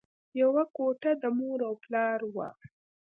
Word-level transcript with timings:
یوه 0.41 0.63
کوټه 0.75 1.11
د 1.21 1.23
مور 1.37 1.59
او 1.67 1.73
پلار 1.83 2.19
وه 2.35 2.47